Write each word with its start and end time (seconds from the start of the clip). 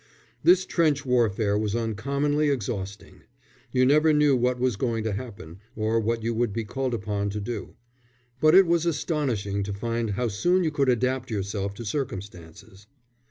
This 0.43 0.65
trench 0.65 1.05
warfare 1.05 1.55
was 1.59 1.75
uncommonly 1.75 2.49
exhausting. 2.49 3.21
You 3.71 3.85
never 3.85 4.13
knew 4.13 4.35
what 4.35 4.59
was 4.59 4.75
going 4.75 5.03
to 5.03 5.11
happen, 5.13 5.59
or 5.75 5.99
what 5.99 6.23
you 6.23 6.33
would 6.33 6.51
be 6.51 6.63
called 6.65 6.95
upon 6.95 7.29
to 7.29 7.39
do; 7.39 7.75
but 8.39 8.55
it 8.55 8.65
was 8.65 8.87
astonishing 8.87 9.61
to 9.61 9.73
find 9.73 10.09
how 10.17 10.27
soon 10.27 10.63
you 10.63 10.71
could 10.71 10.89
adapt 10.89 11.29
yourself 11.29 11.75
to 11.75 11.85
circumstances. 11.85 12.87